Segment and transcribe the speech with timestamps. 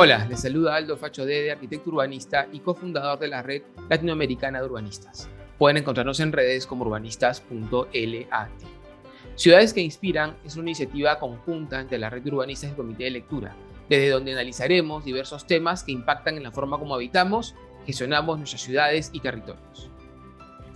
[0.00, 4.66] Hola, les saluda Aldo Facho Dede, arquitecto urbanista y cofundador de la red latinoamericana de
[4.66, 5.28] urbanistas.
[5.58, 8.50] Pueden encontrarnos en redes como urbanistas.lat.
[9.34, 13.02] Ciudades que Inspiran es una iniciativa conjunta entre la red de urbanistas y el Comité
[13.02, 13.56] de Lectura,
[13.88, 19.10] desde donde analizaremos diversos temas que impactan en la forma como habitamos, gestionamos nuestras ciudades
[19.12, 19.90] y territorios.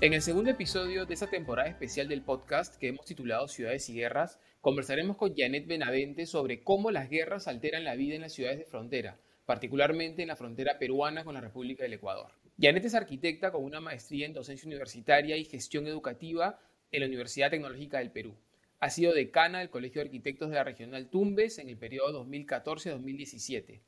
[0.00, 3.94] En el segundo episodio de esta temporada especial del podcast que hemos titulado Ciudades y
[3.94, 8.58] Guerras, conversaremos con Janet Benavente sobre cómo las guerras alteran la vida en las ciudades
[8.58, 12.30] de frontera, particularmente en la frontera peruana con la República del Ecuador.
[12.61, 16.61] Janet es arquitecta con una maestría en docencia universitaria y gestión educativa
[16.93, 18.36] en la Universidad Tecnológica del Perú.
[18.79, 23.80] Ha sido decana del Colegio de Arquitectos de la Regional Tumbes en el periodo 2014-2017.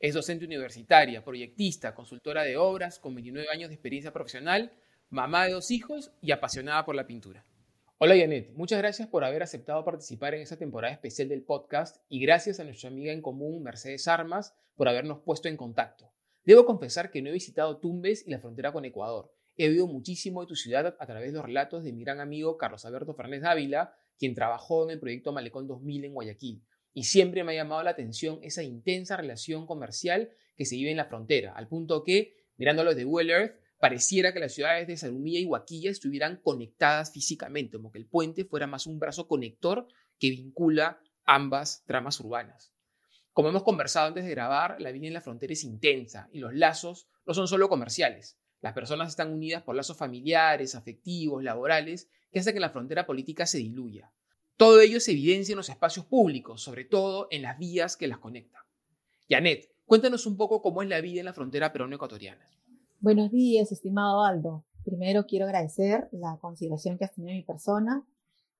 [0.00, 4.72] Es docente universitaria, proyectista, consultora de obras, con 29 años de experiencia profesional
[5.10, 7.44] mamá de dos hijos y apasionada por la pintura.
[8.04, 12.18] Hola Janet, muchas gracias por haber aceptado participar en esta temporada especial del podcast y
[12.18, 16.10] gracias a nuestra amiga en común Mercedes Armas por habernos puesto en contacto.
[16.44, 19.32] Debo confesar que no he visitado Tumbes y la frontera con Ecuador.
[19.56, 22.58] He oído muchísimo de tu ciudad a través de los relatos de mi gran amigo
[22.58, 26.64] Carlos Alberto Fernández Ávila, quien trabajó en el proyecto Malecón 2000 en Guayaquil.
[26.92, 30.96] Y siempre me ha llamado la atención esa intensa relación comercial que se vive en
[30.96, 35.40] la frontera, al punto que, mirándolo de Google Earth, pareciera que las ciudades de Salumilla
[35.40, 39.88] y Huaquilla estuvieran conectadas físicamente, como que el puente fuera más un brazo conector
[40.20, 42.72] que vincula ambas tramas urbanas.
[43.32, 46.54] Como hemos conversado antes de grabar, la vida en la frontera es intensa y los
[46.54, 48.38] lazos no son solo comerciales.
[48.60, 53.46] Las personas están unidas por lazos familiares, afectivos, laborales, que hacen que la frontera política
[53.46, 54.12] se diluya.
[54.56, 58.18] Todo ello se evidencia en los espacios públicos, sobre todo en las vías que las
[58.18, 58.62] conectan.
[59.28, 62.48] Janet, cuéntanos un poco cómo es la vida en la frontera peruano-ecuatoriana.
[63.02, 64.64] Buenos días, estimado Aldo.
[64.84, 68.06] Primero quiero agradecer la consideración que has tenido en mi persona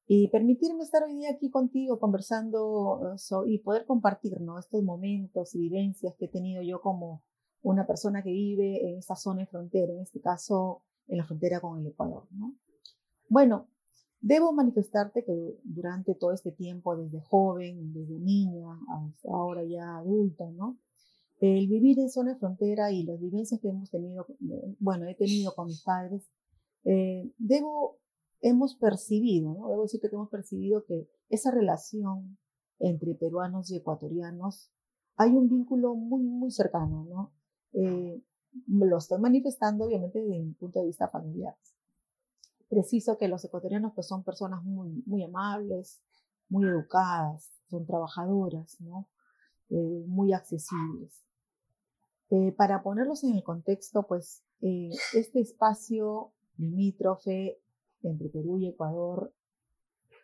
[0.09, 5.61] y permitirme estar hoy día aquí contigo conversando eh, y poder compartir estos momentos y
[5.61, 7.23] vivencias que he tenido yo como
[7.63, 11.61] una persona que vive en esta zona de frontera, en este caso en la frontera
[11.61, 12.27] con el Ecuador.
[13.29, 13.69] Bueno,
[14.21, 20.51] debo manifestarte que durante todo este tiempo, desde joven, desde niña, hasta ahora ya adulta,
[20.51, 20.79] ¿no?
[21.43, 24.27] El vivir en zona frontera y las vivencias que hemos tenido,
[24.79, 26.31] bueno, he tenido con mis padres,
[26.85, 27.99] eh, debo,
[28.41, 29.69] hemos percibido, ¿no?
[29.69, 32.39] debo decir que hemos percibido que esa relación
[32.79, 34.71] entre peruanos y ecuatorianos
[35.17, 37.33] hay un vínculo muy, muy cercano, ¿no?
[37.73, 38.23] Eh,
[38.69, 41.57] lo estoy manifestando obviamente desde mi punto de vista familiar.
[42.69, 46.01] Preciso que los ecuatorianos pues son personas muy, muy amables,
[46.49, 49.09] muy educadas, son trabajadoras, ¿no?
[49.71, 51.23] Eh, muy accesibles.
[52.35, 57.61] Eh, para ponerlos en el contexto, pues eh, este espacio limítrofe
[58.03, 59.35] entre Perú y Ecuador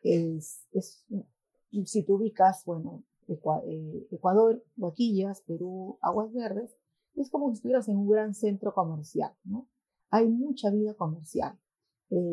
[0.03, 0.67] es,
[1.85, 6.75] si tú ubicas, bueno, eh, Ecuador, Boquillas, Perú, Aguas Verdes,
[7.15, 9.69] es como si estuvieras en un gran centro comercial, ¿no?
[10.09, 11.59] Hay mucha vida comercial.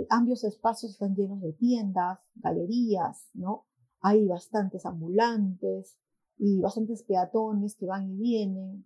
[0.09, 3.65] ambos espacios están llenos de tiendas, galerías, ¿no?
[3.99, 5.97] Hay bastantes ambulantes
[6.37, 8.85] y bastantes peatones que van y vienen.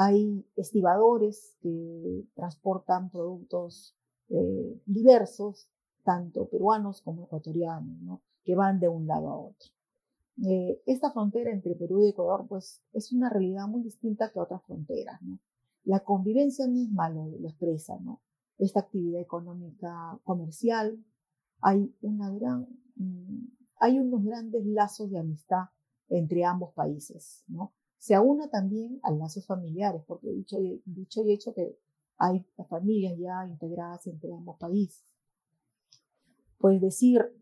[0.00, 3.96] Hay estibadores que transportan productos
[4.28, 5.68] eh, diversos,
[6.04, 9.70] tanto peruanos como ecuatorianos, que van de un lado a otro.
[10.46, 14.62] Eh, esta frontera entre Perú y Ecuador, pues, es una realidad muy distinta que otras
[14.62, 15.20] fronteras.
[15.82, 18.20] La convivencia misma lo, expresa, ¿no?
[18.56, 21.04] Esta actividad económica comercial,
[21.60, 23.48] hay, una gran, mm,
[23.80, 25.64] hay unos grandes lazos de amistad
[26.08, 27.72] entre ambos países, ¿no?
[27.98, 31.76] Se aúna también a lazos familiares, porque dicho, dicho y hecho que
[32.16, 35.04] hay familias ya integradas entre ambos países.
[36.58, 37.32] Pues decir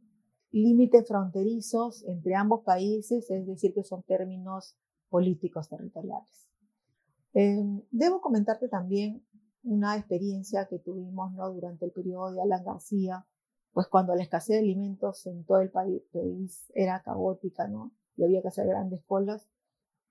[0.50, 4.76] límites fronterizos entre ambos países, es decir, que son términos
[5.08, 6.48] políticos territoriales.
[7.32, 9.22] Em, debo comentarte también
[9.62, 11.52] una experiencia que tuvimos ¿no?
[11.52, 13.26] durante el periodo de Alan García,
[13.72, 17.92] pues cuando la escasez de alimentos en todo el país, país era caótica, ¿no?
[18.16, 19.46] Y había que hacer grandes colas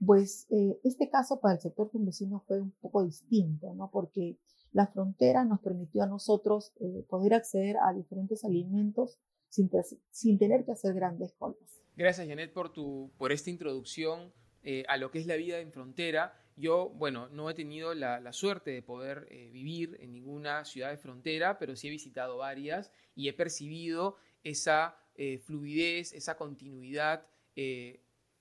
[0.03, 3.89] pues eh, este caso para el sector campesino fue un poco distinto, ¿no?
[3.91, 4.37] Porque
[4.71, 9.19] la frontera nos permitió a nosotros eh, poder acceder a diferentes alimentos
[9.49, 9.69] sin,
[10.11, 11.57] sin, tener que hacer grandes colas.
[11.95, 14.33] Gracias, Janet, por, tu, por esta introducción
[14.63, 16.33] eh, a lo que es la vida en frontera.
[16.57, 20.97] Yo, bueno, no he tenido la, la suerte de poder vivir en ninguna ciudad de
[20.97, 24.97] frontera, pero sí he visitado varias y he percibido esa
[25.45, 27.27] fluidez, esa continuidad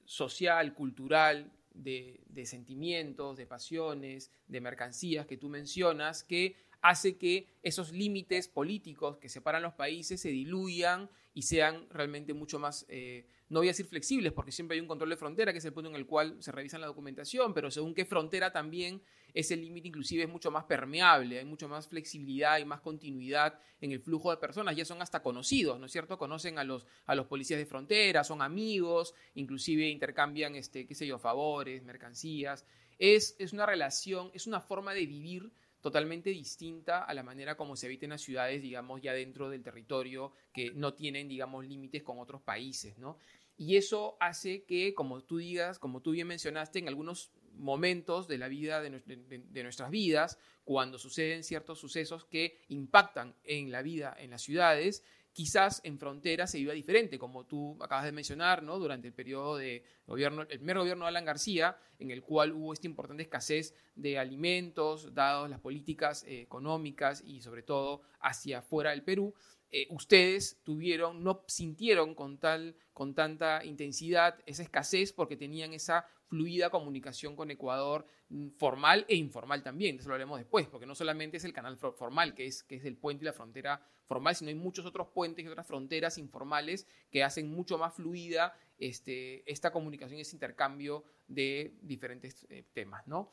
[0.05, 7.93] social, cultural, de, sentimientos, de pasiones, de mercancías que tú mencionas, que hace que esos
[7.93, 13.61] límites políticos que separan los países se diluyan y sean realmente mucho más, eh, no
[13.61, 15.89] voy a decir flexibles, porque siempre hay un control de frontera, que es el punto
[15.89, 19.01] en el cual se revisa la documentación, pero según qué frontera también
[19.33, 23.93] ese límite inclusive es mucho más permeable, hay mucho más flexibilidad y más continuidad en
[23.93, 26.19] el flujo de personas, ya son hasta conocidos, ¿no es cierto?
[26.19, 31.07] Conocen a los, a los policías de frontera, son amigos, inclusive intercambian, este, qué sé
[31.07, 32.67] yo, favores, mercancías.
[32.99, 35.51] Es, es una relación, es una forma de vivir
[35.85, 39.63] totalmente distinta a la manera como se habita en las ciudades, digamos, ya dentro del
[39.63, 43.19] territorio, que no tienen, digamos, límites con otros países, ¿no?
[43.59, 48.39] Y eso hace que, como tú digas, como tú bien mencionaste, en algunos momentos de
[48.39, 54.31] la vida de, nuestras vidas, cuando suceden ciertos sucesos que impactan en la vida en
[54.31, 55.05] las ciudades,
[55.35, 58.79] quizás en fronteras se viva diferente, como tú acabas de mencionar, ¿no?
[58.79, 62.73] Durante el periodo de gobierno, el primer gobierno de Alan García, en el cual hubo
[62.73, 68.91] esta importante escasez de alimentos, dadas las políticas eh, económicas y sobre todo hacia afuera
[68.91, 69.35] del Perú,
[69.73, 76.07] eh, ustedes tuvieron, no sintieron con, tal, con tanta intensidad esa escasez porque tenían esa
[76.35, 80.97] fluida comunicación con Ecuador mm, formal e informal también, eso lo haremos después, porque no
[80.97, 84.35] solamente es el canal formal, que es, que es el puente y la frontera formal,
[84.35, 89.49] sino hay muchos otros puentes y otras fronteras informales que hacen mucho más fluida este,
[89.51, 93.33] esta comunicación y ese intercambio de diferentes eh, temas, ¿no?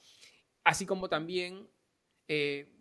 [0.63, 1.67] Así como también
[2.27, 2.71] eh,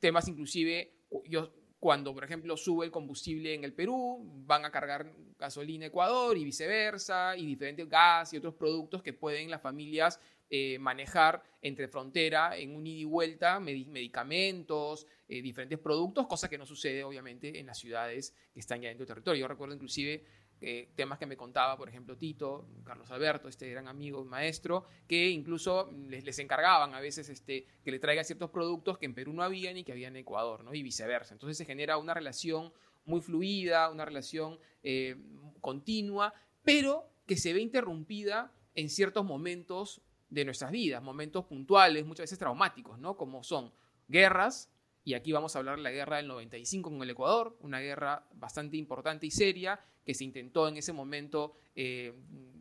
[0.00, 0.92] temas inclusive,
[1.24, 1.50] yo
[1.82, 6.44] cuando, por ejemplo, sube el combustible en el Perú, van a cargar gasolina Ecuador y
[6.44, 12.56] viceversa, y diferentes gas y otros productos que pueden las familias eh, manejar entre frontera
[12.56, 17.66] en un ida y vuelta, medicamentos, eh, diferentes productos, cosa que no sucede obviamente en
[17.66, 19.40] las ciudades que están ya dentro del territorio.
[19.40, 20.22] Yo recuerdo inclusive
[20.64, 25.28] eh, temas que me contaba, por ejemplo, Tito, Carlos Alberto, este gran amigo, maestro, que
[25.28, 29.42] incluso les, encargaban a veces este, que le traiga ciertos productos que en Perú no
[29.42, 30.72] habían y que había en Ecuador, ¿no?
[30.72, 31.34] y viceversa.
[31.34, 32.72] Entonces se genera una relación
[33.04, 35.16] muy fluida, una relación eh,
[35.60, 36.32] continua,
[36.62, 40.00] pero que se ve interrumpida en ciertos momentos
[40.30, 43.16] de nuestras vidas, momentos puntuales, muchas veces traumáticos, ¿no?
[43.16, 43.72] como son
[44.06, 44.70] guerras,
[45.04, 48.28] y aquí vamos a hablar de la guerra del 95 con el Ecuador, una guerra
[48.34, 52.12] bastante importante y seria que se intentó en ese momento eh,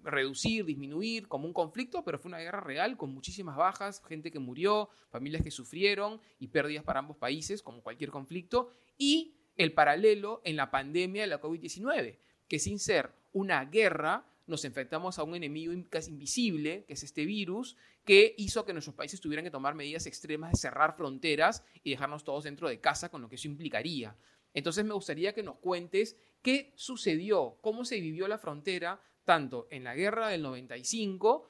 [0.03, 4.39] reducir, disminuir como un conflicto, pero fue una guerra real con muchísimas bajas, gente que
[4.39, 10.41] murió, familias que sufrieron y pérdidas para ambos países, como cualquier conflicto, y el paralelo
[10.43, 12.17] en la pandemia de la COVID-19,
[12.47, 17.25] que sin ser una guerra, nos enfrentamos a un enemigo casi invisible, que es este
[17.25, 21.91] virus, que hizo que nuestros países tuvieran que tomar medidas extremas de cerrar fronteras y
[21.91, 24.15] dejarnos todos dentro de casa, con lo que eso implicaría.
[24.53, 29.83] Entonces me gustaría que nos cuentes qué sucedió, cómo se vivió la frontera, tanto en
[29.83, 31.49] la guerra del 95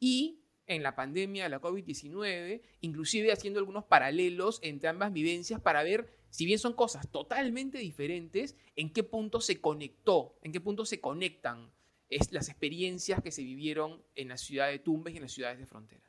[0.00, 5.82] y en la pandemia de la COVID-19, inclusive haciendo algunos paralelos entre ambas vivencias para
[5.82, 10.84] ver, si bien son cosas totalmente diferentes, en qué punto se conectó, en qué punto
[10.84, 11.70] se conectan
[12.08, 15.58] es las experiencias que se vivieron en la ciudad de Tumbes y en las ciudades
[15.58, 16.02] de frontera.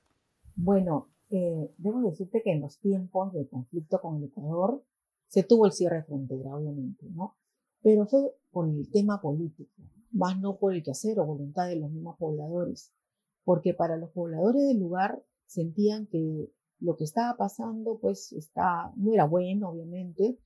[0.55, 4.83] Bueno, eh, debo decirte que en los tiempos de conflicto con el Ecuador
[5.27, 7.35] se tuvo el cierre de frontera, obviamente, ¿no?
[7.81, 9.71] Pero fue por el tema político,
[10.11, 12.93] más no por el quehacer o voluntad de los mismos pobladores,
[13.43, 19.13] porque para los pobladores del lugar sentían que lo que estaba pasando, pues, está, no
[19.13, 20.37] era bueno, obviamente,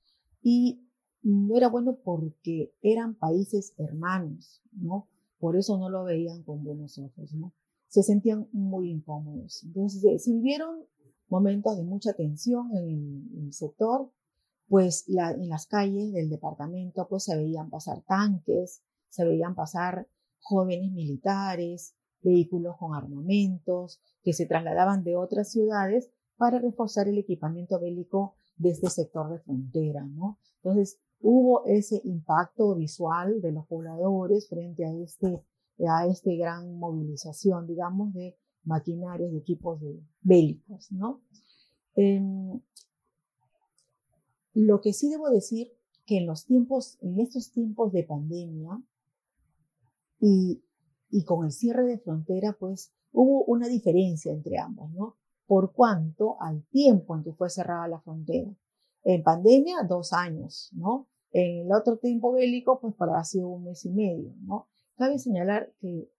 [0.42, 0.86] y
[1.22, 5.08] no era bueno porque eran países hermanos, ¿no?
[5.38, 7.52] Por eso no lo veían con buenos ojos, ¿no?
[7.88, 9.64] Se sentían muy incómodos.
[9.64, 10.84] Entonces, se vivieron
[11.28, 14.10] momentos de mucha tensión en, el sector,
[14.70, 20.06] pues en las calles del departamento pues se veían pasar tanques, se veían pasar
[20.38, 27.80] jóvenes militares, vehículos con armamentos que se trasladaban de otras ciudades para reforzar el equipamiento
[27.80, 30.38] bélico de este sector de frontera, ¿no?
[30.62, 35.42] Entonces, hubo ese impacto visual de los pobladores frente a este,
[35.88, 41.22] a este gran movilización, digamos, de maquinarias, de equipos de, bélicos, ¿no?
[44.54, 45.72] Lo que sí debo decir
[46.06, 48.82] que en los tiempos, en estos tiempos de pandemia
[50.18, 50.62] y,
[51.24, 55.16] con el cierre de frontera, pues hubo una diferencia entre ambos, ¿no?
[55.46, 58.54] Por cuanto al tiempo en que fue cerrada la frontera.
[59.02, 61.08] En pandemia, dos años, ¿no?
[61.32, 64.68] En el otro tiempo bélico, pues para ha sido un mes y medio, ¿no?
[64.96, 66.10] Cabe señalar que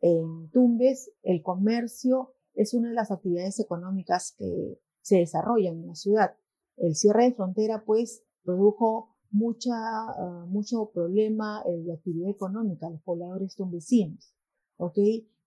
[0.00, 5.94] en Tumbes el comercio es una de las actividades económicas que se desarrollan en la
[5.94, 6.36] ciudad.
[6.76, 9.72] El cierre de frontera, pues, produjo mucha,
[10.18, 14.34] uh, mucho problema eh, de actividad económica los pobladores tumbesinos,
[14.76, 14.98] ¿ok?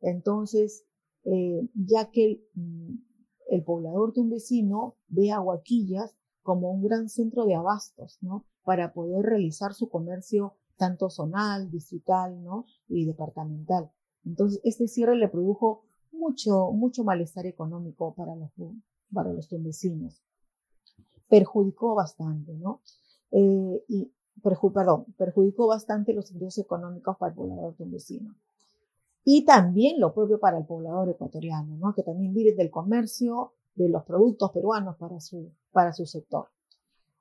[0.01, 0.85] Entonces,
[1.23, 7.55] eh, ya que el, mm, poblador tumbesino ve a Huaquillas como un gran centro de
[7.55, 8.45] abastos, ¿no?
[8.63, 12.65] Para poder realizar su comercio tanto zonal, distrital, ¿no?
[12.87, 13.89] y departamental.
[14.25, 18.51] Entonces, este cierre le produjo mucho, mucho malestar económico para los,
[19.13, 20.21] para los vecinos.
[21.27, 22.81] Perjudicó bastante, ¿no?
[23.31, 24.11] Eh, y,
[24.73, 28.35] perdón, perjudicó bastante los ingresos económicos para el poblador tumbesino.
[29.23, 31.93] Y también lo propio para el poblador ecuatoriano, ¿no?
[31.95, 36.47] Que también vive del comercio de los productos peruanos para su, para su sector.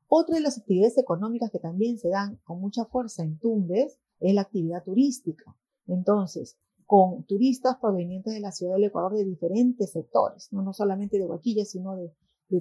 [0.09, 4.35] Otra de las actividades económicas que también se dan con mucha fuerza en Tumbes es
[4.35, 5.57] la actividad turística.
[5.87, 6.57] Entonces,
[6.87, 11.25] con turistas provenientes de la ciudad del Ecuador de diferentes sectores, no, no solamente de
[11.25, 12.13] Huaquilla, sino de,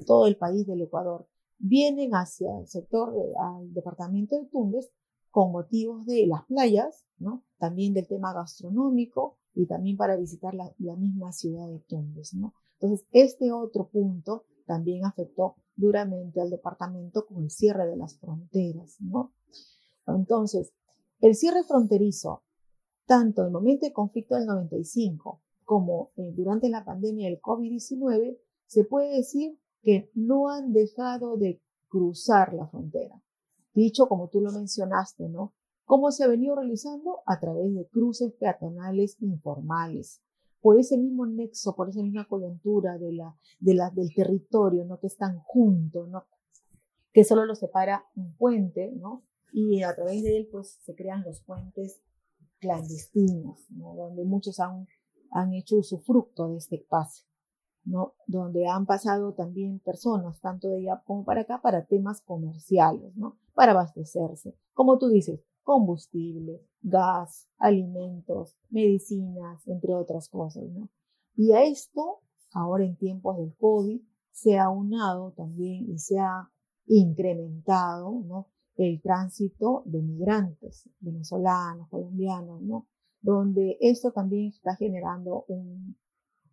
[0.05, 1.27] todo el país del Ecuador,
[1.63, 4.91] vienen hacia el sector, al departamento de Tumbes,
[5.31, 7.43] con motivos de las playas, ¿no?
[7.57, 12.33] también del tema gastronómico y también para visitar la, la misma ciudad de Tumbes.
[12.33, 12.53] ¿no?
[12.79, 18.97] Entonces, este otro punto también afectó duramente al departamento con el cierre de las fronteras,
[18.99, 19.33] ¿no?
[20.05, 20.73] Entonces,
[21.21, 22.43] el cierre fronterizo,
[23.05, 28.37] tanto en el momento de conflicto del 95 como eh, durante la pandemia del COVID-19,
[28.67, 33.21] se puede decir que no han dejado de cruzar la frontera.
[33.73, 35.53] Dicho como tú lo mencionaste, ¿no?
[35.85, 37.21] ¿Cómo se ha venido realizando?
[37.25, 40.21] A través de cruces peatonales informales,
[40.61, 44.97] por ese mismo nexo, por esa misma coyuntura de la, de la, del territorio, ¿no?
[44.97, 46.23] Que están juntos, ¿no?
[47.11, 49.23] Que solo los separa un puente, ¿no?
[49.51, 52.01] Y a través de él, pues, se crean los puentes
[52.59, 53.93] clandestinos, ¿no?
[53.93, 54.87] Donde muchos han,
[55.31, 57.25] han hecho usufructo de este espacio,
[57.85, 58.13] ¿no?
[58.27, 63.37] Donde han pasado también personas, tanto de allá como para acá, para temas comerciales, ¿no?
[63.53, 64.55] Para abastecerse.
[64.73, 70.89] Como tú dices, combustible, gas, alimentos, medicinas, entre otras cosas, ¿no?
[71.35, 72.19] Y a esto,
[72.51, 76.49] ahora en tiempos del COVID, se ha unado también y se ha
[76.87, 78.47] incrementado, ¿no?
[78.75, 82.87] El tránsito de migrantes, venezolanos, colombianos, ¿no?
[83.21, 85.95] Donde esto también está generando un,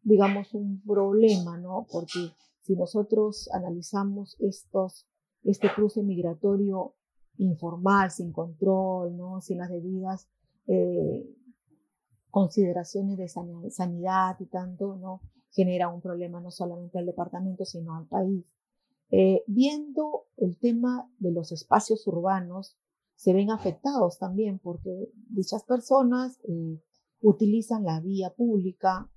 [0.02, 1.87] digamos, un problema, ¿no?
[1.90, 5.07] Porque si nosotros analizamos estos,
[5.42, 6.95] este cruce migratorio
[7.38, 9.40] informal, sin control, ¿no?
[9.40, 10.28] sin las debidas
[10.66, 11.26] eh,
[12.30, 15.23] consideraciones de sanidad y tanto, ¿no?
[15.50, 18.45] genera un problema no solamente al departamento, sino al país.
[19.11, 22.76] Eh, viendo el tema de los espacios urbanos,
[23.16, 26.80] se ven afectados también porque dichas personas eh,
[27.21, 29.11] utilizan la vía pública,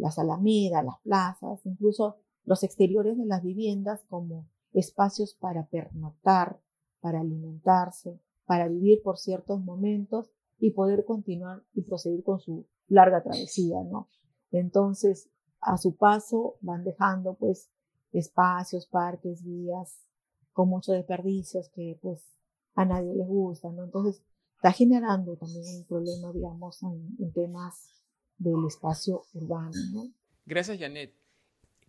[0.00, 6.60] las alamedas, las plazas, incluso los exteriores de las viviendas como espacios para pernoctar,
[7.00, 13.22] para alimentarse, para vivir por ciertos momentos y poder continuar y proseguir con su larga
[13.22, 14.08] travesía, ¿no?
[14.50, 15.30] Entonces,
[15.60, 17.70] a su paso van dejando pues
[18.12, 20.06] espacios, parques, vías
[20.52, 22.36] con muchos desperdicios que pues
[22.74, 23.84] a nadie les gusta, ¿no?
[23.84, 24.22] Entonces,
[24.56, 27.99] está generando también un problema, digamos, en, en temas
[28.40, 30.10] del espacio urbano, ¿no?
[30.46, 31.14] Gracias, Janet.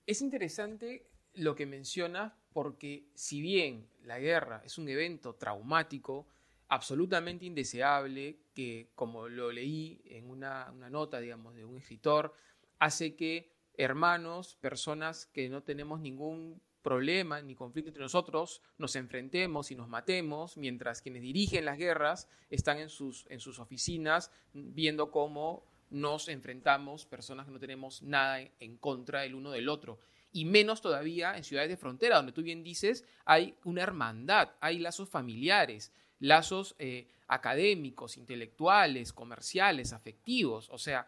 [0.05, 6.27] Es interesante lo que mencionas porque si bien la guerra es un evento traumático,
[6.67, 12.33] absolutamente indeseable, que como lo leí en una, nota, digamos, de un escritor,
[12.79, 19.71] hace que hermanos, personas que no tenemos ningún problema ni conflicto entre nosotros, nos enfrentemos
[19.71, 26.27] y nos matemos, mientras quienes dirigen las guerras están en sus oficinas viendo cómo nos
[26.27, 29.99] enfrentamos, personas que no tenemos nada en contra el uno del otro
[30.33, 34.79] y menos todavía en ciudades de frontera, donde tú bien dices, hay una hermandad, hay
[34.79, 40.69] lazos familiares, lazos eh, académicos, intelectuales, comerciales, afectivos.
[40.69, 41.07] O sea,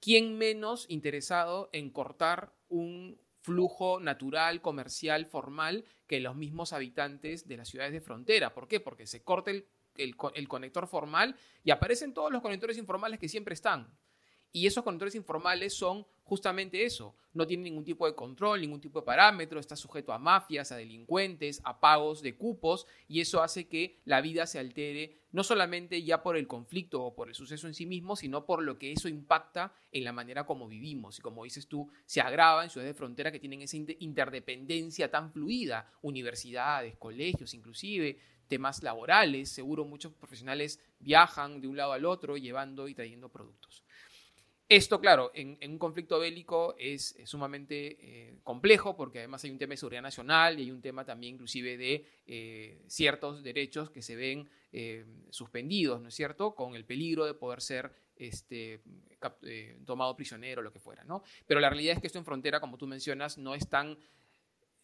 [0.00, 7.58] ¿quién menos interesado en cortar un flujo natural, comercial, formal, que los mismos habitantes de
[7.58, 8.54] las ciudades de frontera?
[8.54, 8.80] ¿Por qué?
[8.80, 13.52] Porque se corta el, el conector formal y aparecen todos los conectores informales que siempre
[13.52, 13.92] están.
[14.52, 17.14] Y esos conectores informales son justamente eso.
[17.32, 20.76] No tienen ningún tipo de control, ningún tipo de parámetro, está sujeto a mafias, a
[20.76, 26.02] delincuentes, a pagos de cupos, y eso hace que la vida se altere no solamente
[26.02, 28.92] ya por el conflicto o por el suceso en sí mismo, sino por lo que
[28.92, 31.18] eso impacta en la manera como vivimos.
[31.18, 35.32] Y como dices tú, se agrava en ciudades de frontera que tienen esa interdependencia tan
[35.32, 38.18] fluida, universidades, colegios, inclusive
[38.48, 43.82] temas laborales, seguro muchos profesionales viajan de un lado al otro llevando y trayendo productos.
[44.72, 49.72] Esto, claro, en, un conflicto bélico es, sumamente eh, complejo porque además hay un tema
[49.72, 54.16] de seguridad nacional y hay un tema también inclusive de eh, ciertos derechos que se
[54.16, 58.80] ven eh, suspendidos, ¿no es cierto?, con el peligro de poder ser este,
[59.84, 61.22] tomado prisionero o lo que fuera, ¿no?
[61.46, 63.98] Pero la realidad es que esto en frontera, como tú mencionas, no es tan,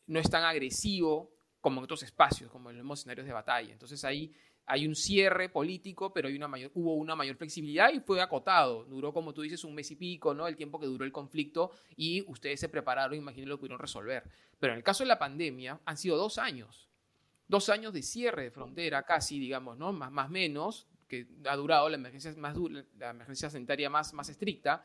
[0.06, 3.72] no es tan agresivo como en otros espacios, como en los escenarios de batalla.
[3.72, 4.34] Entonces ahí
[4.68, 6.28] hay un cierre político, pero
[6.74, 8.84] hubo una mayor flexibilidad y fue acotado.
[8.84, 10.46] Duró, como tú dices, un mes y pico, ¿no?
[10.46, 14.24] El tiempo que duró el conflicto y ustedes se prepararon, imagínense, lo pudieron resolver.
[14.60, 16.90] Pero en el caso de la pandemia, han sido dos años.
[17.48, 19.92] Dos años de cierre de frontera, casi, digamos, ¿no?
[19.92, 22.54] Más o menos, que ha durado la emergencia, más,
[22.98, 24.84] la emergencia sanitaria más, más estricta.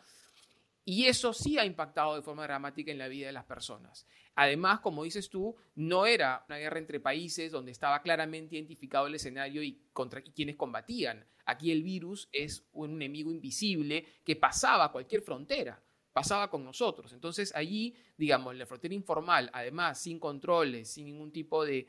[0.86, 4.06] Y eso sí ha impactado de forma dramática en la vida de las personas.
[4.36, 9.16] Además, como dices tú, no era una guerra entre países donde estaba claramente identificado el
[9.16, 11.26] escenario y contra quienes combatían.
[11.46, 17.14] Aquí el virus es un enemigo invisible que pasaba cualquier frontera, pasaba con nosotros.
[17.14, 21.88] Entonces allí, digamos, la frontera informal, además, sin controles, sin ningún tipo de,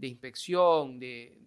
[0.00, 1.38] inspección, de,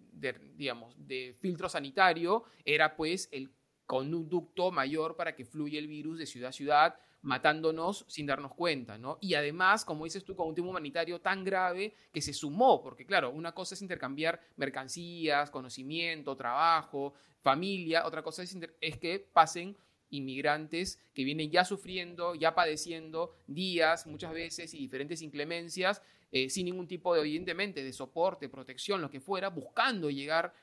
[0.56, 3.50] digamos, de filtro sanitario, era pues el
[3.90, 8.96] conducto mayor para que fluya el virus de ciudad a ciudad matándonos sin darnos cuenta,
[8.96, 9.18] ¿no?
[9.20, 13.04] Y además, como dices tú, con un tema humanitario tan grave que se sumó, porque
[13.04, 19.76] claro, una cosa es intercambiar mercancías, conocimiento, trabajo, familia, otra cosa es, es que pasen
[20.10, 26.66] inmigrantes que vienen ya sufriendo, ya padeciendo días muchas veces y diferentes inclemencias, eh, sin
[26.66, 30.54] ningún tipo de, evidentemente, de soporte, protección, lo que fuera, buscando llegar,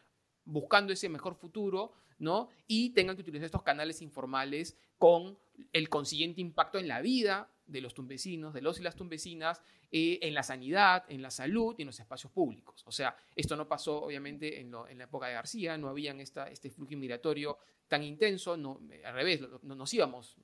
[0.45, 2.49] buscando ese mejor futuro, ¿no?
[2.67, 5.37] Y tengan que utilizar estos canales informales con
[5.73, 10.19] el consiguiente impacto en la vida de los tumbesinos, de los y las tumbesinas, eh,
[10.21, 12.83] en la sanidad, en la salud y en los espacios públicos.
[12.85, 16.69] O sea, esto no pasó obviamente en, la época de García, no había esta, este
[16.69, 17.57] flujo migratorio
[17.87, 20.35] tan intenso, no, al revés, no, nos íbamos,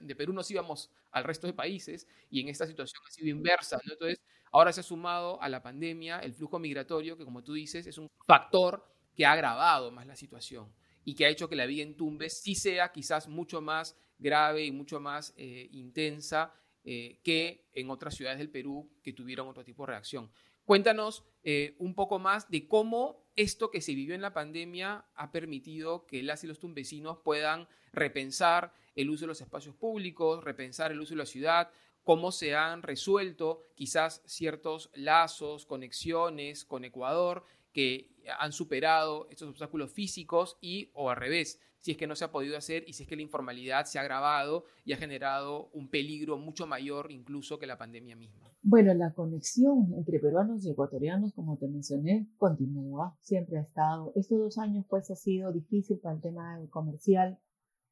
[0.00, 3.78] de Perú nos íbamos al resto de países y en esta situación ha sido inversa.
[3.90, 7.86] Entonces, ahora se ha sumado a la pandemia el flujo migratorio, que como tú dices,
[7.86, 10.72] es un factor que ha agravado más la situación
[11.04, 14.64] y que ha hecho que la vida en Tumbes sí sea quizás mucho más grave
[14.64, 19.64] y mucho más eh, intensa eh, que en otras ciudades del Perú que tuvieron otro
[19.64, 20.30] tipo de reacción.
[20.64, 25.30] Cuéntanos eh, un poco más de cómo esto que se vivió en la pandemia ha
[25.30, 30.92] permitido que las y los tumbesinos puedan repensar el uso de los espacios públicos, repensar
[30.92, 31.70] el uso de la ciudad,
[32.02, 39.92] cómo se han resuelto quizás ciertos lazos, conexiones con Ecuador que han superado estos obstáculos
[39.92, 43.02] físicos y, o al revés, si es que no se ha podido hacer y si
[43.02, 47.58] es que la informalidad se ha agravado y ha generado un peligro mucho mayor incluso
[47.58, 48.50] que la pandemia misma.
[48.62, 54.12] Bueno, la conexión entre peruanos y ecuatorianos, como te mencioné, continúa, siempre ha estado.
[54.16, 57.38] Estos dos años pues ha sido difícil para el tema comercial,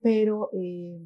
[0.01, 0.99] pero eh,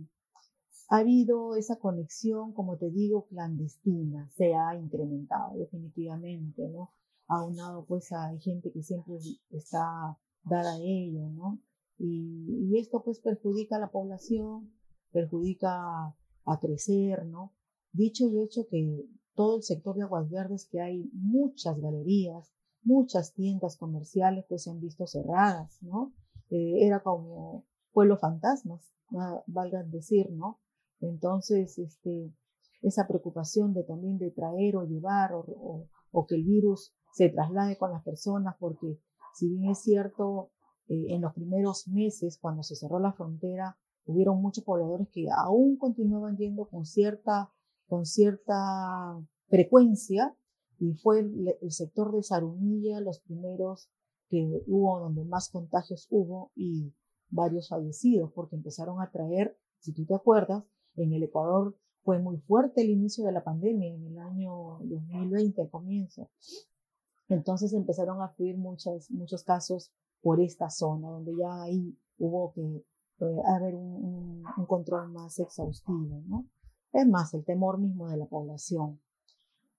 [0.88, 6.92] ha habido esa conexión, como te digo, clandestina, se ha incrementado definitivamente, ¿no?
[7.28, 9.16] Aunado pues hay gente que siempre
[9.50, 11.60] está dada a ello, ¿no?
[11.98, 14.72] Y, esto pues perjudica a la población,
[15.12, 17.54] perjudica a, crecer, ¿no?
[17.92, 23.32] Dicho y hecho que todo el sector de aguas verdes, que hay muchas galerías, muchas
[23.34, 26.12] tiendas comerciales pues se han visto cerradas, ¿no?
[26.50, 28.92] Eh, era como pueblo fantasmas,
[29.46, 30.60] valga decir, ¿no?
[31.00, 32.32] Entonces, este,
[32.82, 37.92] esa preocupación de también de traer o llevar o que el virus se traslade con
[37.92, 39.00] las personas, porque
[39.32, 40.50] si bien es cierto,
[40.86, 45.78] eh, en los primeros meses, cuando se cerró la frontera, hubieron muchos pobladores que aún
[45.78, 47.50] continuaban yendo con cierta,
[47.88, 48.54] con cierta
[49.48, 50.36] frecuencia,
[50.78, 53.88] y fue el, sector de Sarumilla los primeros
[54.28, 56.92] que hubo, donde más contagios hubo y
[57.30, 60.64] varios fallecidos, porque empezaron a traer, si tú te acuerdas,
[60.96, 65.62] en el Ecuador fue muy fuerte el inicio de la pandemia, en el año 2020
[65.62, 66.28] al comienzo,
[67.28, 72.84] entonces empezaron a fluir muchos, muchos casos por esta zona, donde ya ahí hubo que
[73.20, 76.46] eh, haber un, control más exhaustivo, ¿no?
[76.92, 79.00] Es más, el temor mismo de la población.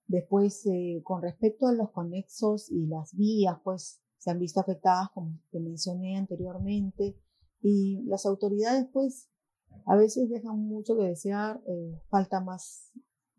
[0.06, 5.10] Después, eh, con respecto a los conexos y las vías, pues se han visto afectadas,
[5.10, 7.16] como te mencioné anteriormente,
[7.60, 9.28] y las autoridades, pues,
[9.86, 12.92] a veces dejan mucho que desear, eh, falta más,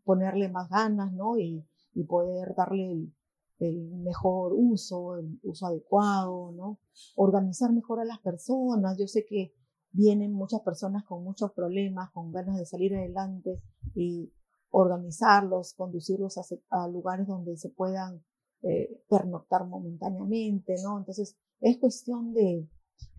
[0.03, 1.37] ponerle más ganas, ¿no?
[1.37, 3.11] Y, y poder darle
[3.59, 6.79] el mejor uso, el uso adecuado, ¿no?
[7.15, 8.97] Organizar mejor a las personas.
[8.97, 9.53] Yo sé que
[9.91, 13.61] vienen muchas personas con muchos problemas, con ganas de salir adelante
[13.95, 14.31] y
[14.71, 16.37] organizarlos, conducirlos
[16.69, 18.23] a, lugares donde se puedan
[18.61, 20.97] eh, pernoctar momentáneamente, ¿no?
[20.97, 22.67] Entonces, es cuestión de,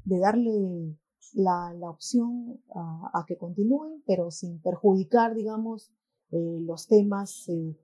[0.04, 0.96] de darle
[1.34, 5.92] la, la opción a, que continúen, pero sin perjudicar, digamos,
[6.30, 7.76] eh, los temas eh,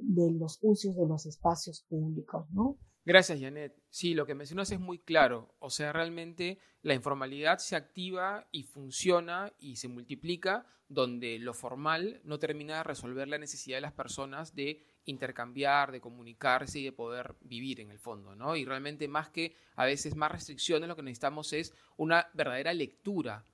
[0.00, 2.78] de los usos de los espacios públicos, ¿no?
[3.04, 3.80] Gracias, Janet.
[3.88, 5.54] Sí, lo que mencionas es muy claro.
[5.60, 12.20] O sea, realmente la informalidad se activa y funciona y se multiplica donde lo formal
[12.24, 16.92] no termina de resolver la necesidad de las personas de intercambiar, de comunicarse y de
[16.92, 18.56] poder vivir en el fondo, ¿no?
[18.56, 23.44] Y realmente más que a veces más restricciones, lo que necesitamos es una verdadera lectura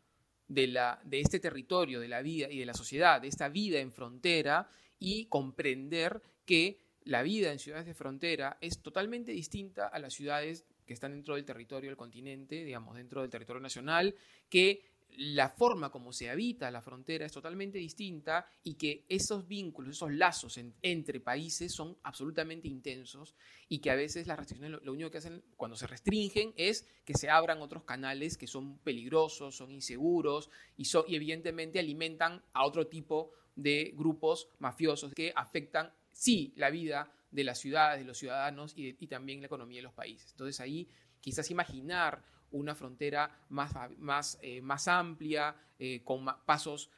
[0.48, 3.80] de, la, de este territorio, de la vida y de la sociedad, de esta vida
[3.80, 9.98] en frontera y comprender que la vida en ciudades de frontera es totalmente distinta a
[9.98, 14.14] las ciudades que están dentro del territorio del continente, digamos, dentro del territorio nacional,
[14.48, 19.96] que la forma como se habita la frontera es totalmente distinta y que esos vínculos,
[19.96, 23.34] esos lazos entre países son absolutamente intensos
[23.68, 27.14] y que a veces las restricciones lo, único que hacen cuando se restringen es que
[27.14, 32.64] se abran otros canales que son peligrosos, son inseguros y, son, y evidentemente alimentan a
[32.64, 38.18] otro tipo de grupos mafiosos que afectan sí la vida de las ciudades, de los
[38.18, 40.30] ciudadanos y, también la economía de los países.
[40.32, 40.88] Entonces ahí
[41.20, 46.90] quizás imaginar una frontera más, más, eh, más amplia, eh, con pasos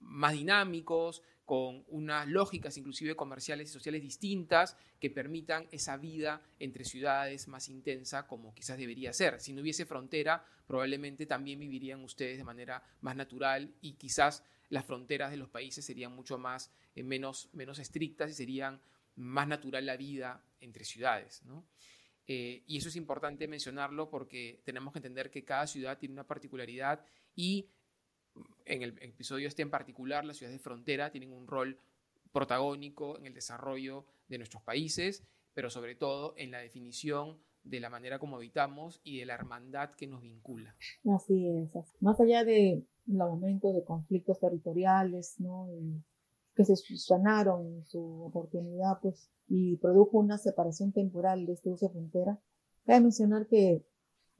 [0.00, 6.84] más dinámicos, con unas lógicas inclusive comerciales y sociales distintas que permitan esa vida entre
[6.84, 9.40] ciudades más intensa como quizás debería ser.
[9.40, 14.86] Si no hubiese frontera, probablemente también vivirían ustedes de manera más natural y quizás las
[14.86, 18.80] fronteras de los países serían mucho más eh, menos, menos estrictas y serían
[19.16, 21.42] más natural la vida entre ciudades.
[22.26, 26.26] Eh, y eso es importante mencionarlo porque tenemos que entender que cada ciudad tiene una
[26.26, 27.04] particularidad
[27.36, 27.68] y
[28.64, 31.78] en el episodio este en particular, las ciudades de frontera tienen un rol
[32.32, 37.90] protagónico en el desarrollo de nuestros países, pero sobre todo en la definición de la
[37.90, 40.74] manera como habitamos y de la hermandad que nos vincula.
[41.14, 41.70] Así es.
[42.00, 45.68] Más allá de los momentos de conflictos territoriales, ¿no?
[46.54, 51.86] que se subsanaron en su oportunidad, pues, y produjo una separación temporal de este uso
[51.86, 52.40] de frontera.
[52.84, 53.86] Cabe mencionar que,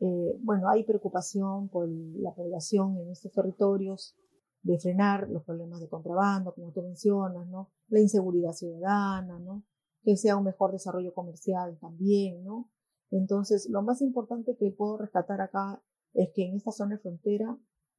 [0.01, 4.17] eh, bueno, hay preocupación por la población en estos territorios
[4.63, 7.71] de frenar los problemas de contrabando, como tú mencionas, ¿no?
[7.89, 9.65] La inseguridad ciudadana, ¿no?
[10.03, 12.69] Que sea un mejor desarrollo comercial también, ¿no?
[13.13, 15.83] Entonces, lo más importante que puedo rescatar acá
[16.15, 17.57] es que en esta zona frontera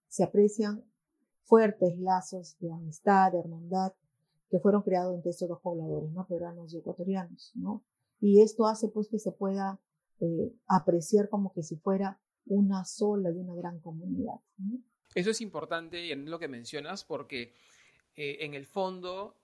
[0.08, 0.84] se aprecian
[1.44, 3.94] fuertes lazos de amistad, de hermandad,
[4.50, 6.28] que fueron creados entre estos dos pobladores, ¿no?
[6.28, 7.84] Peruanos y ecuatorianos, ¿no?
[8.20, 9.80] Y esto hace pues que se pueda
[10.20, 14.36] eh, apreciar como que si fuera una sola y una gran comunidad.
[15.16, 17.54] Eso es importante en lo que mencionas porque
[18.16, 19.38] eh, en el fondo,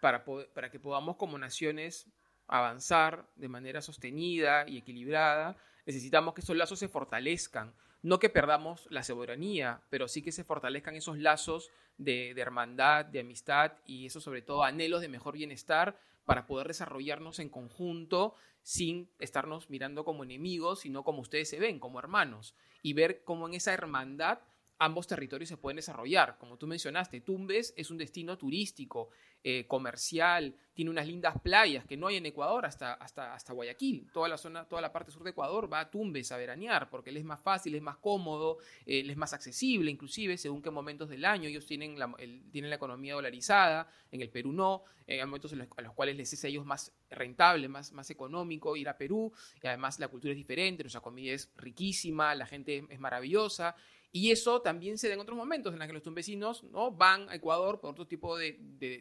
[0.00, 2.10] para, para que podamos como naciones
[2.58, 7.72] avanzar de manera sostenida y equilibrada, necesitamos que esos lazos se fortalezcan.
[8.02, 13.20] No que perdamos la soberanía, pero sí que se fortalezcan esos lazos de, hermandad, de
[13.20, 19.08] amistad y eso sobre todo anhelos de mejor bienestar para poder desarrollarnos en conjunto sin
[19.18, 23.54] estarnos mirando como enemigos, sino como ustedes se ven, como hermanos, y ver cómo en
[23.54, 24.40] esa hermandad
[24.84, 26.36] ambos territorios se pueden desarrollar.
[26.38, 29.10] Como tú mencionaste, Tumbes es un destino turístico,
[29.44, 34.10] eh, comercial, tiene unas lindas playas que no hay en Ecuador hasta, hasta, hasta Guayaquil.
[34.12, 37.12] Toda la zona, toda la parte sur de Ecuador va a Tumbes a veranear porque
[37.12, 41.08] les es más fácil, es más cómodo, eh, es más accesible, inclusive según qué momentos
[41.08, 41.48] del año.
[41.48, 42.12] Ellos tienen la,
[42.50, 44.82] tienen la economía dolarizada, en el Perú no.
[45.06, 48.76] Eh, hay momentos a los cuales les es a ellos más rentable, más, más económico
[48.76, 49.32] ir a Perú.
[49.62, 53.76] Y además la cultura es diferente, nuestra comida es riquísima, la gente es maravillosa.
[54.14, 56.90] Y eso también se da en otros momentos en los que los tumbesinos ¿no?
[56.90, 58.58] van a Ecuador por otro tipo de,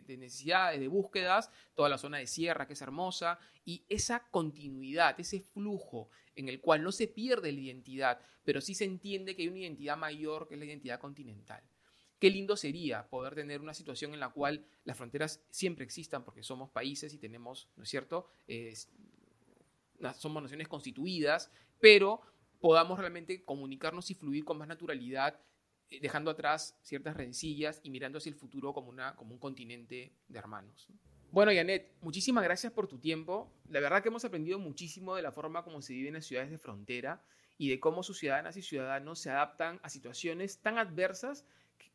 [0.08, 5.42] necesidades, de búsquedas, toda la zona de sierra que es hermosa, y esa continuidad, ese
[5.42, 9.50] flujo en el cual no se pierde la identidad, pero sí se entiende que hay
[9.50, 11.62] una identidad mayor que es la identidad continental.
[12.18, 16.42] Qué lindo sería poder tener una situación en la cual las fronteras siempre existan porque
[16.42, 18.28] somos países y tenemos, ¿no es cierto?
[20.18, 22.22] somos naciones constituidas, pero
[22.62, 25.40] podamos realmente comunicarnos y fluir con más naturalidad,
[25.90, 30.88] eh, dejando atrás ciertas rencillas y mirando hacia el futuro como, un continente de hermanos.
[31.32, 33.52] Bueno, Janet, muchísimas gracias por tu tiempo.
[33.70, 36.58] La verdad que hemos aprendido muchísimo de la forma como se vive las ciudades de
[36.58, 37.24] frontera
[37.58, 41.46] y de cómo sus ciudadanas y ciudadanos se adaptan a situaciones tan adversas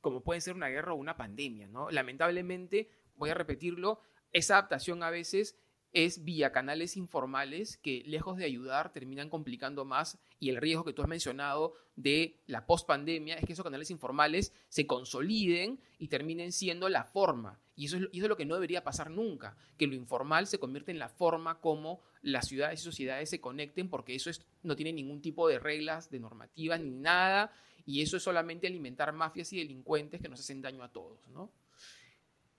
[0.00, 1.68] como pueden ser una guerra o una pandemia.
[1.68, 1.90] ¿no?
[1.90, 4.00] Lamentablemente, voy a repetirlo,
[4.32, 5.58] esa adaptación a veces
[5.92, 10.92] es vía canales informales que lejos de ayudar terminan complicando más y el riesgo que
[10.92, 16.52] tú has mencionado de la post-pandemia es que esos canales informales se consoliden y terminen
[16.52, 17.58] siendo la forma.
[17.74, 20.58] Y eso, es, eso es lo que no debería pasar nunca, que lo informal se
[20.58, 24.30] convierta en la forma como las ciudades y sociedades se conecten porque eso
[24.62, 27.52] no tiene ningún tipo de reglas, de normativas ni nada
[27.86, 31.50] y eso es solamente alimentar mafias y delincuentes que nos hacen daño a todos, ¿no?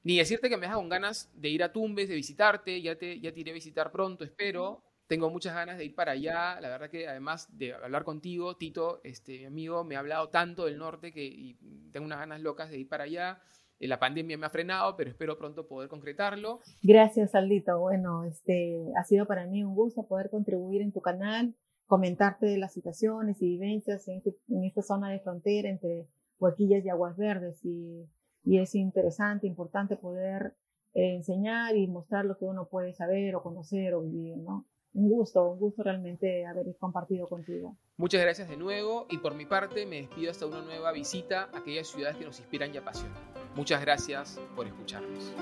[0.07, 3.19] Ni decirte que me dejas con ganas de ir a Tumbes, de visitarte, ya te,
[3.19, 4.81] ya te iré a visitar pronto, espero.
[5.05, 6.61] tengo muchas ganas de ir para allá.
[6.61, 10.63] La verdad que además de hablar contigo, Tito, este, mi amigo, me ha hablado tanto
[10.63, 11.57] del norte que
[11.91, 13.41] tengo unas ganas locas de ir para allá.
[13.81, 16.61] Eh, la pandemia me ha frenado, pero espero pronto poder concretarlo.
[16.81, 17.77] Gracias, Aldito.
[17.77, 21.53] Bueno, este, ha sido para mí un gusto poder contribuir en tu canal,
[21.85, 26.07] comentarte las situaciones y vivencias en, este, en esta zona de frontera entre
[26.39, 27.59] Huaquillas y Aguas Verdes.
[27.65, 28.07] Y,
[28.47, 30.55] y es interesante, importante poder
[30.93, 34.65] eh, enseñar y mostrar lo que uno puede saber o conocer o vivir, ¿no?
[34.93, 37.75] Un gusto, un gusto realmente haber compartido contigo.
[37.97, 41.57] Muchas gracias de nuevo y por mi parte me despido hasta una nueva visita a
[41.57, 43.21] aquellas ciudades que nos inspiran y apasionan.
[43.53, 45.33] Muchas gracias por escucharnos.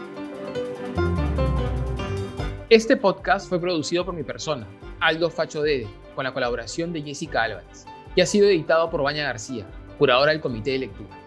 [2.71, 4.67] Este podcast fue producido por mi persona,
[4.99, 9.23] Aldo Facho Dede, con la colaboración de Jessica Álvarez, y ha sido editado por Baña
[9.25, 9.67] García,
[9.99, 11.24] curadora del Comité de Lectura.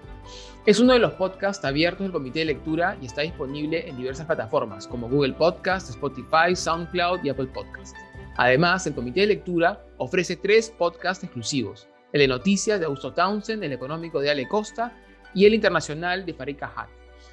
[0.69, 4.27] Es uno de los podcasts abiertos del Comité de Lectura y está disponible en diversas
[4.27, 7.97] plataformas como Google Podcast, Spotify, SoundCloud y Apple Podcast.
[8.37, 13.65] Además, el Comité de Lectura ofrece tres podcasts exclusivos, el de noticias de Augusto Townsend,
[13.65, 14.95] el económico de Ale Costa
[15.33, 16.91] y el internacional de Farid Hat.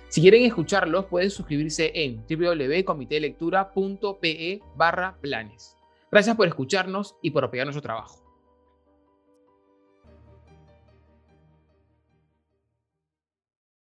[0.07, 5.75] Si quieren escucharlos, pueden suscribirse en www.comitelectura.pe barra planes.
[6.09, 8.24] Gracias por escucharnos y por apoyar nuestro trabajo.